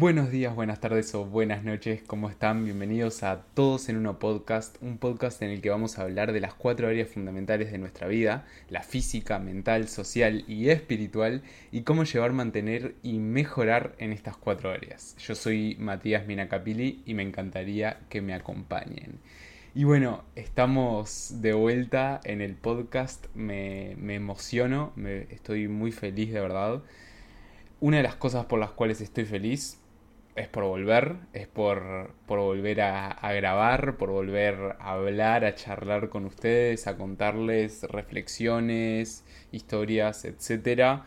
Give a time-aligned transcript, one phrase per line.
[0.00, 2.64] Buenos días, buenas tardes o buenas noches, ¿cómo están?
[2.64, 6.38] Bienvenidos a Todos en Uno Podcast, un podcast en el que vamos a hablar de
[6.38, 11.42] las cuatro áreas fundamentales de nuestra vida, la física, mental, social y espiritual,
[11.72, 15.16] y cómo llevar, mantener y mejorar en estas cuatro áreas.
[15.16, 19.18] Yo soy Matías Minacapili y me encantaría que me acompañen.
[19.74, 26.32] Y bueno, estamos de vuelta en el podcast, me, me emociono, me, estoy muy feliz
[26.32, 26.84] de verdad.
[27.80, 29.77] Una de las cosas por las cuales estoy feliz
[30.38, 36.08] es por volver, es por, por volver a, grabar, por volver a hablar, a charlar
[36.08, 41.02] con ustedes, a contarles reflexiones, historias, etc.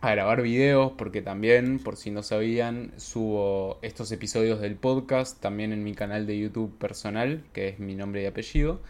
[0.00, 5.72] A grabar videos, porque también, por si no sabían, subo estos episodios del podcast también
[5.72, 8.80] en mi canal de YouTube personal, que es mi nombre y apellido.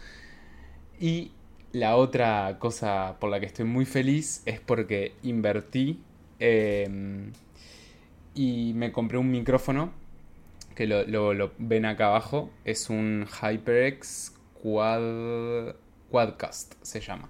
[0.97, 1.31] Y
[1.73, 5.99] la otra cosa por la que estoy muy feliz es porque invertí
[6.39, 7.31] eh,
[8.33, 9.91] y me compré un micrófono
[10.75, 12.49] que lo, ven acá abajo.
[12.65, 15.75] Es un HyperX Quad,
[16.09, 17.29] Quadcast, se llama.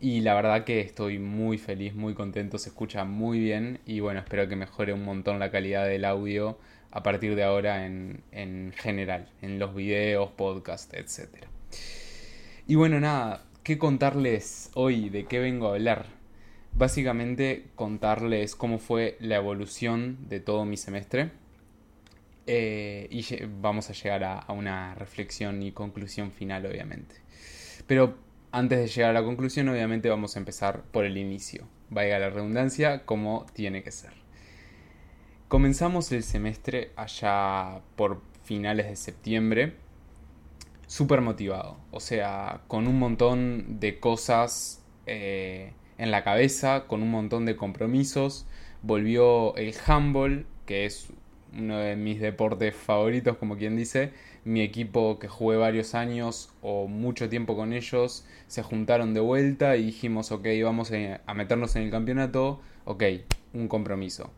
[0.00, 4.20] Y la verdad que estoy muy feliz, muy contento, se escucha muy bien y bueno,
[4.20, 6.58] espero que mejore un montón la calidad del audio
[6.90, 11.46] a partir de ahora en, en general, en los videos, podcast, etc.
[12.66, 15.08] Y bueno, nada, ¿qué contarles hoy?
[15.08, 16.15] ¿De qué vengo a hablar?
[16.76, 21.30] Básicamente contarles cómo fue la evolución de todo mi semestre
[22.46, 23.24] eh, y
[23.60, 27.16] vamos a llegar a, una reflexión y conclusión final obviamente.
[27.86, 28.18] Pero
[28.52, 32.30] antes de llegar a la conclusión obviamente vamos a empezar por el inicio, vaya la
[32.30, 34.12] redundancia como tiene que ser.
[35.48, 39.76] Comenzamos el semestre allá por finales de septiembre,
[40.86, 44.84] súper motivado, o sea, con un montón de cosas...
[45.06, 48.46] Eh, en la cabeza, con un montón de compromisos.
[48.82, 51.08] Volvió el handball, que es
[51.56, 54.12] uno de mis deportes favoritos, como quien dice.
[54.44, 59.76] Mi equipo que jugué varios años o mucho tiempo con ellos se juntaron de vuelta
[59.76, 60.92] y dijimos, ok, vamos
[61.26, 62.60] a meternos en el campeonato.
[62.84, 63.02] Ok,
[63.54, 64.30] un compromiso.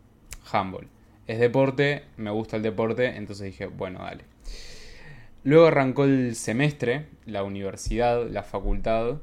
[0.51, 0.89] Handball.
[1.27, 4.25] Es deporte, me gusta el deporte, entonces dije, bueno, dale.
[5.45, 9.19] Luego arrancó el semestre, la universidad, la facultad,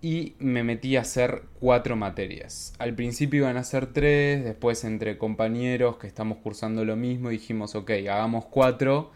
[0.00, 2.72] y me metí a hacer cuatro materias.
[2.78, 7.74] Al principio iban a ser tres, después entre compañeros que estamos cursando lo mismo dijimos,
[7.74, 9.10] ok, hagamos cuatro.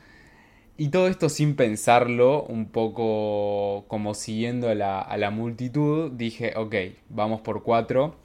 [0.77, 6.55] Y todo esto sin pensarlo, un poco como siguiendo a la, a la multitud, dije,
[6.57, 6.75] ok,
[7.09, 8.17] vamos por cuatro,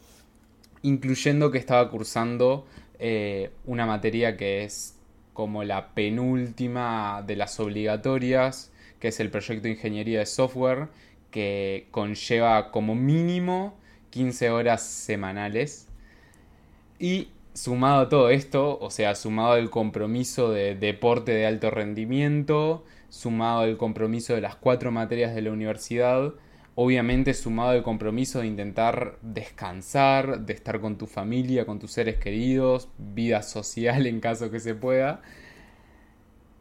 [0.82, 2.66] incluyendo que estaba cursando
[3.00, 4.96] eh, una materia que es
[5.34, 10.88] como la penúltima de las obligatorias, que es el proyecto de ingeniería de software,
[11.32, 13.78] que conlleva como mínimo
[14.12, 15.88] 15 horas semanales.
[17.00, 22.86] Y sumado a todo esto, o sea, sumado al compromiso de deporte de alto rendimiento,
[23.10, 26.34] sumado al compromiso de las cuatro materias de la universidad,
[26.76, 32.18] obviamente sumado al compromiso de intentar descansar, de estar con tu familia, con tus seres
[32.18, 35.22] queridos, vida social en caso que se pueda,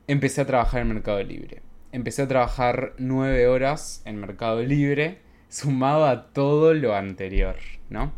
[0.06, 1.65] empecé a trabajar en Mercado Libre
[1.96, 5.18] empecé a trabajar nueve horas en Mercado Libre,
[5.48, 7.56] sumado a todo lo anterior,
[7.88, 8.12] ¿no?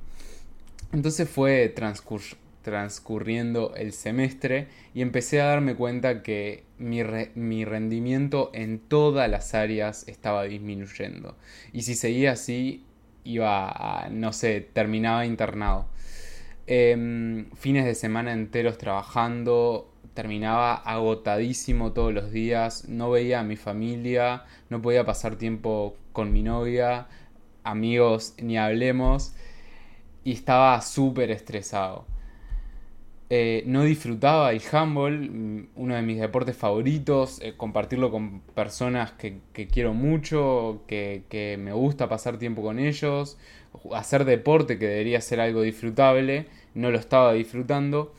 [0.93, 2.21] Entonces fue transcur
[2.63, 9.31] transcurriendo el semestre y empecé a darme cuenta que mi, re mi, rendimiento en todas
[9.31, 11.37] las áreas estaba disminuyendo.
[11.73, 12.85] Y si seguía así,
[13.23, 15.87] iba no sé, terminaba internado.
[16.67, 19.89] Eh, fines de semana enteros trabajando,
[20.19, 26.33] terminaba agotadísimo todos los días, no veía a mi familia, no podía pasar tiempo con
[26.33, 27.07] mi novia,
[27.63, 29.37] amigos, ni hablemos,
[30.25, 32.05] y estaba súper estresado.
[33.31, 39.13] Eh, no disfrutaba el handball, mm, uno de mis deportes favoritos, eh, compartirlo con personas
[39.13, 39.39] que,
[39.71, 43.39] quiero mucho, que, me gusta pasar tiempo con ellos,
[43.95, 48.13] hacer deporte que debería ser algo disfrutable, no lo estaba disfrutando.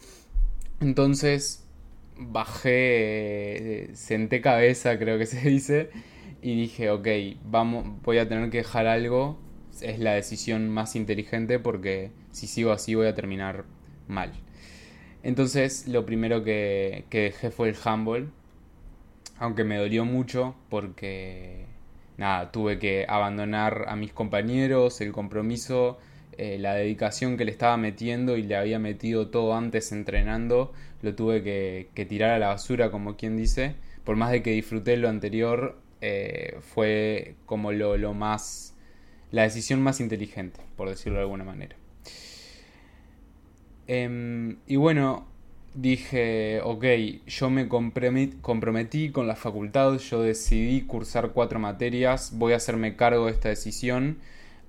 [0.80, 1.66] Entonces
[2.19, 5.89] bajé, senté cabeza, creo que se dice,
[6.42, 7.07] y dije, ok,
[7.45, 9.39] vamos, voy a tener que dejar algo.
[9.81, 13.66] Es la decisión más inteligente porque si sigo así voy a terminar
[14.07, 14.33] mal.
[15.24, 18.31] Entonces lo primero que, que dejé fue el handball.
[19.38, 21.66] Aunque me dolió mucho porque
[22.18, 25.98] nada, tuve que abandonar a mis compañeros, el compromiso
[26.39, 30.71] eh, la dedicación que le estaba metiendo y le había metido todo antes entrenando,
[31.01, 33.75] lo tuve que, tirar a la basura, como quien dice.
[34.06, 38.74] Por más de que disfruté lo anterior, eh, fue como lo, lo más.
[39.31, 41.75] la decisión más inteligente, por decirlo de alguna manera.
[43.88, 45.27] Eh, y bueno,
[45.74, 46.85] dije, ok,
[47.27, 53.25] yo me comprometí con la facultad, yo decidí cursar cuatro materias, voy a hacerme cargo
[53.25, 54.19] de esta decisión,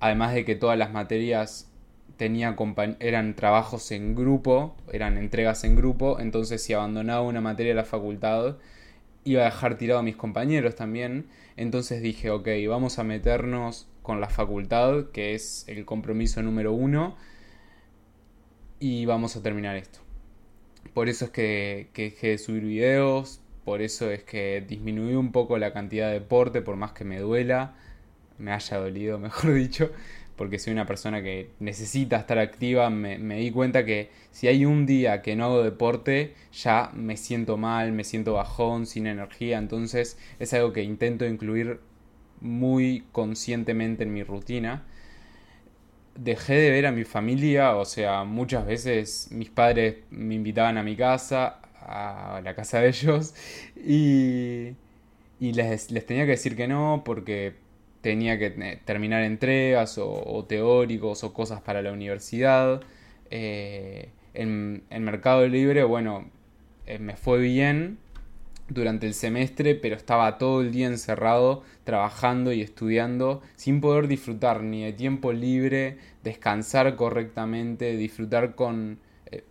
[0.01, 1.71] además de que todas las materias
[2.19, 7.85] eran trabajos en grupo, eran entregas en grupo, entonces si abandonaba una materia de la
[7.85, 8.57] facultad,
[9.23, 14.19] iba a dejar tirado a mis compañeros también, entonces dije, ok, vamos a meternos con
[14.19, 17.15] la facultad, que es el compromiso número uno,
[18.79, 19.99] y vamos a terminar esto.
[20.93, 25.57] Por eso es que, dejé de subir videos, por eso es que disminuí un poco
[25.57, 27.75] la cantidad de deporte, por más que me duela,
[28.41, 29.91] me haya dolido, mejor dicho,
[30.35, 34.85] porque soy una persona que necesita estar activa, me, di cuenta que si hay un
[34.85, 40.17] día que no hago deporte, ya me siento mal, me siento bajón, sin energía, entonces
[40.39, 41.79] es algo que intento incluir
[42.39, 44.83] muy conscientemente en mi rutina.
[46.15, 50.83] Dejé de ver a mi familia, o sea, muchas veces mis padres me invitaban a
[50.83, 53.33] mi casa, a la casa de ellos,
[53.75, 54.75] y,
[55.41, 57.55] y les, tenía que decir que no porque
[58.01, 62.81] tenía que eh, terminar entregas o, teóricos o cosas para la universidad.
[63.29, 66.29] Eh, en, en Mercado Libre, bueno,
[66.85, 67.97] eh, me fue bien,
[68.73, 74.63] durante el semestre, pero estaba todo el día encerrado trabajando y estudiando sin poder disfrutar
[74.63, 78.99] ni de tiempo libre, descansar correctamente, disfrutar con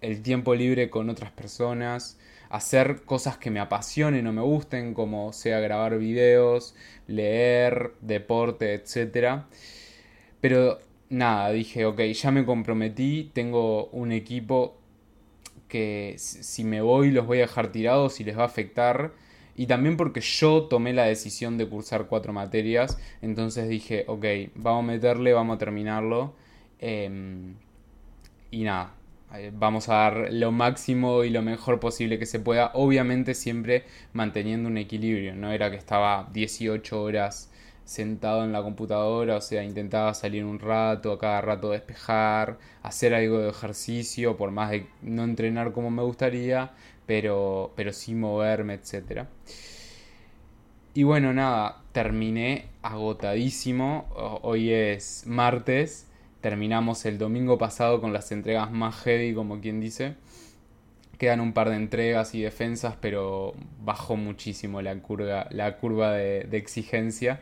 [0.00, 2.18] el tiempo libre con otras personas,
[2.48, 6.74] hacer cosas que me apasionen o me gusten, como sea grabar videos,
[7.06, 9.42] leer, deporte, etc.
[10.40, 10.78] Pero
[11.08, 14.76] nada, dije, ok, ya me comprometí, tengo un equipo
[15.68, 19.12] que si me voy los voy a dejar tirados y les va a afectar.
[19.56, 22.98] Y también porque yo tomé la decisión de cursar cuatro materias.
[23.22, 24.24] Entonces dije, ok,
[24.54, 26.34] vamos a meterle, vamos a terminarlo.
[26.78, 27.54] Em,
[28.50, 28.94] y nada,
[29.52, 32.70] vamos a dar lo máximo y lo mejor posible que se pueda.
[32.74, 35.34] Obviamente siempre manteniendo un equilibrio.
[35.34, 37.50] No era que estaba 18 horas
[37.84, 43.14] sentado en la computadora, o sea, intentaba salir un rato, a cada rato despejar, hacer
[43.14, 46.70] algo de ejercicio, por más de no entrenar como me gustaría,
[47.06, 49.26] pero, pero sí moverme, etc.
[50.94, 54.08] Y bueno, nada, terminé agotadísimo,
[54.42, 56.06] hoy es martes,
[56.40, 60.14] terminamos el domingo pasado con las entregas más heavy, como quien dice.
[61.18, 63.54] Quedan un par de entregas y defensas, pero
[63.84, 67.40] bajó muchísimo la curva, la curva de exigencia.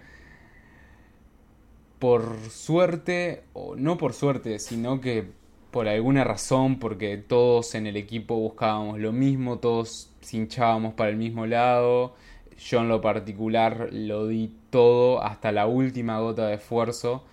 [1.99, 5.39] Por suerte, o no por suerte, sino que
[5.71, 11.17] por alguna razón, porque todos en el equipo buscábamos lo mismo, todos hinchábamos para el
[11.17, 12.15] mismo lado,
[12.59, 17.25] yo en lo particular lo di todo hasta la última gota de esfuerzo,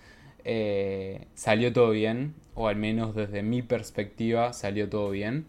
[0.48, 5.46] eh, salió todo bien, o al menos desde mi perspectiva salió todo bien.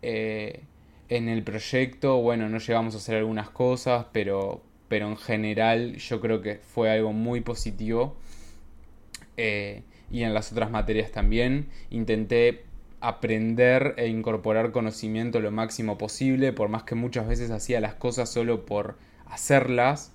[0.00, 0.62] Eh,
[1.10, 6.18] en el proyecto, bueno, no llegamos a hacer algunas cosas, pero, pero en general yo
[6.22, 8.16] creo que fue algo muy positivo
[9.36, 11.68] eh, y en las otras materias también.
[11.90, 12.64] Intenté
[13.00, 18.30] aprender e incorporar conocimiento lo máximo posible, por más que muchas veces hacía las cosas
[18.30, 18.96] solo por
[19.26, 20.14] hacerlas,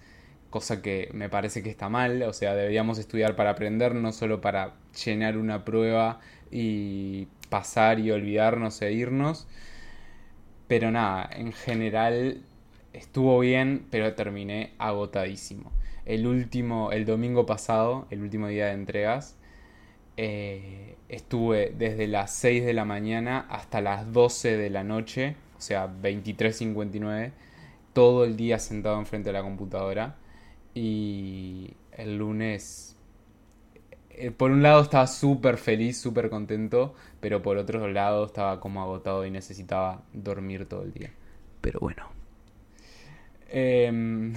[0.57, 4.41] cosa que me parece que está mal, o sea, deberíamos estudiar para aprender, no solo
[4.41, 4.75] para
[5.05, 6.19] llenar una prueba
[6.51, 9.47] y pasar y olvidarnos e irnos.
[10.67, 12.41] Pero nada, en general
[12.93, 15.71] estuvo bien, pero terminé agotadísimo
[16.07, 19.35] el último, el domingo pasado, el último día de entregas,
[20.15, 25.61] eh, estuve desde las 6 de la mañana hasta las 12 de la noche, o
[25.61, 27.31] sea, 23.59,
[27.93, 30.15] todo el día sentado enfrente de la computadora.
[30.77, 32.95] Y el lunes,
[34.11, 38.83] eh, por un lado estaba súper feliz, súper contento, pero por otro lado estaba como
[38.83, 41.11] agotado y necesitaba dormir todo el día.
[41.61, 42.03] Pero bueno.
[43.49, 44.33] Eh,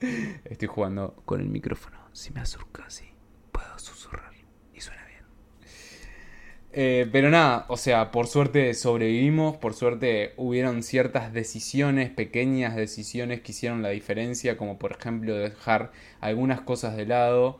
[0.44, 1.96] Estoy jugando con el micrófono.
[2.12, 3.04] Si me acerco así,
[3.52, 4.31] puedo susurrar.
[6.74, 13.42] Eh, pero nada, o sea, por suerte sobrevivimos, por suerte hubieron ciertas decisiones, pequeñas decisiones
[13.42, 17.58] que hicieron la diferencia, como por ejemplo dejar algunas cosas de lado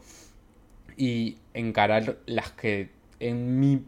[0.96, 2.90] y encarar las que
[3.20, 3.84] en mi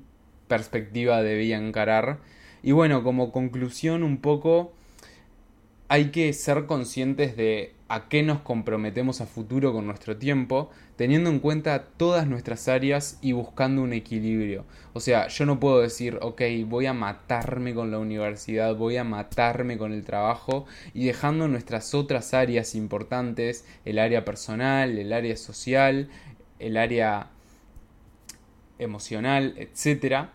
[0.49, 2.19] perspectiva debía encarar.
[2.63, 4.75] Y bueno, como conclusión un poco,
[5.95, 11.31] hay que ser conscientes de a qué nos comprometemos a futuro con nuestro tiempo, teniendo
[11.31, 14.65] en cuenta todas nuestras áreas y buscando un equilibrio.
[14.93, 19.05] O sea, yo no puedo decir, ok, voy a matarme con la universidad, voy a
[19.05, 25.37] matarme con el trabajo y dejando nuestras otras áreas importantes, el área personal, el área
[25.37, 26.09] social,
[26.59, 27.29] el área
[28.81, 30.33] emocional, etcétera,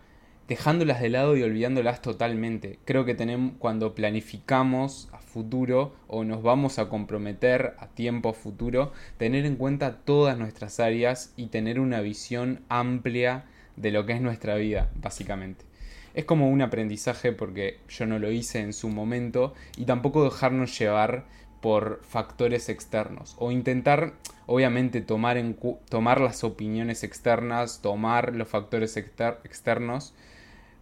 [0.48, 2.78] dejándolas de lado y olvidándolas totalmente.
[2.86, 9.46] Creo que tenemos, cuando planificamos futuro o nos vamos a comprometer a tiempo futuro, tener
[9.46, 13.44] en cuenta todas nuestras áreas y tener una visión amplia
[13.76, 15.64] de lo que es nuestra vida, básicamente.
[16.12, 20.76] Es como un aprendizaje porque yo no lo hice en su momento y tampoco dejarnos
[20.78, 21.24] llevar
[21.60, 24.14] por factores externos o intentar
[24.46, 25.40] obviamente tomar,
[25.88, 30.14] tomar las opiniones externas, tomar los factores externos,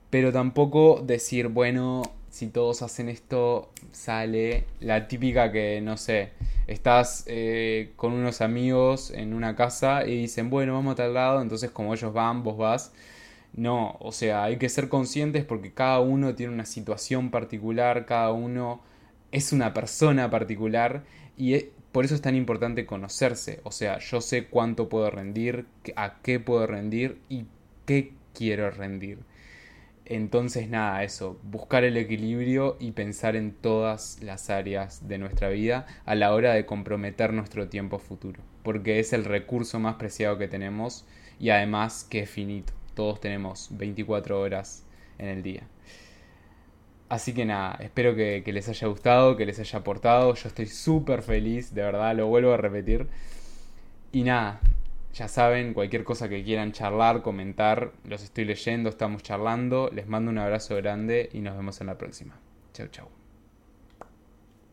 [0.09, 2.03] pero tampoco decir, bueno,
[2.39, 6.31] si todos hacen esto, sale la típica que, no sé,
[6.69, 11.43] estás eh, con unos amigos en una casa y dicen, bueno, vamos a tal lado,
[11.43, 12.93] entonces como ellos van, vos vas.
[13.55, 18.31] No, o sea, hay que ser conscientes porque cada uno tiene una situación particular, cada
[18.33, 18.83] uno
[19.33, 21.03] es una persona particular
[21.37, 23.61] y e, por eso es tan importante conocerse.
[23.65, 25.67] O sea, yo sé cuánto puedo rendir,
[25.97, 27.47] a qué puedo rendir y
[27.85, 29.19] qué quiero rendir.
[30.11, 35.85] Entonces nada, eso, buscar el equilibrio y pensar en todas las áreas de nuestra vida
[36.07, 40.49] a la hora de comprometer nuestro tiempo futuro, porque es el recurso más preciado que
[40.49, 41.07] tenemos
[41.39, 42.73] y además que es finito.
[42.95, 44.87] Todos tenemos 24 horas
[45.19, 45.65] en el día.
[47.11, 50.35] Así que nada, espero que, que les haya gustado, que les haya aportado.
[50.35, 53.09] Yo estoy súper feliz, de verdad, lo vuelvo a repetir.
[54.11, 54.61] Y nada,
[55.19, 59.91] ya saben, cualquier cosa que quieran charlar, comentar, los estoy leyendo, estamos charlando.
[59.93, 62.39] Les mando un abrazo grande y nos vemos en la próxima.
[62.73, 63.18] Chau, chau.